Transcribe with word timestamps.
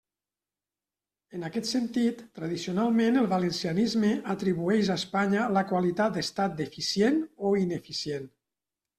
En 1.39 1.43
aquest 1.49 1.67
sentit, 1.71 2.21
tradicionalment 2.37 3.19
el 3.19 3.27
valencianisme 3.33 4.09
atribueix 4.33 4.89
a 4.91 4.95
Espanya 5.01 5.43
la 5.57 5.63
qualitat 5.73 6.15
d'estat 6.15 6.57
deficient 6.63 7.21
o 7.51 7.53
ineficient. 7.65 8.27